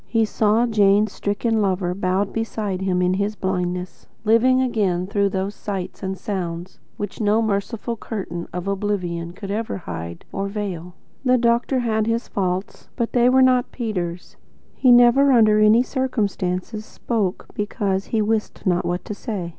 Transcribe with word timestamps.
He 0.07 0.25
saw 0.25 0.65
Jane's 0.65 1.11
stricken 1.11 1.61
lover, 1.61 1.93
bowed 1.93 2.33
beside 2.33 2.81
him 2.81 3.03
in 3.03 3.13
his 3.13 3.35
blindness, 3.35 4.07
living 4.25 4.59
again 4.59 5.05
through 5.05 5.29
those 5.29 5.53
sights 5.53 6.01
and 6.01 6.17
sounds 6.17 6.79
which 6.97 7.21
no 7.21 7.39
merciful 7.39 7.95
curtain 7.95 8.47
of 8.51 8.67
oblivion 8.67 9.31
could 9.33 9.51
ever 9.51 9.77
hide 9.77 10.25
or 10.31 10.47
veil. 10.47 10.95
The 11.23 11.37
doctor 11.37 11.81
had 11.81 12.07
his 12.07 12.27
faults, 12.27 12.89
but 12.95 13.11
they 13.13 13.29
were 13.29 13.43
not 13.43 13.71
Peter's. 13.71 14.37
He 14.73 14.91
never, 14.91 15.31
under 15.31 15.59
any 15.59 15.83
circumstances, 15.83 16.83
spoke 16.83 17.45
BECAUSE 17.53 18.05
he 18.05 18.23
wist 18.23 18.65
not 18.65 18.83
what 18.83 19.05
to 19.05 19.13
say. 19.13 19.49